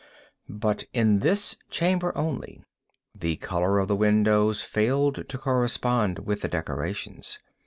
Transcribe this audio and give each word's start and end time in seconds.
But 0.49 0.85
in 0.93 1.19
this 1.19 1.55
chamber 1.69 2.11
only, 2.17 2.63
the 3.13 3.35
color 3.35 3.77
of 3.77 3.87
the 3.87 3.95
windows 3.95 4.63
failed 4.63 5.29
to 5.29 5.37
correspond 5.37 6.25
with 6.25 6.41
the 6.41 6.47
decorations. 6.47 7.37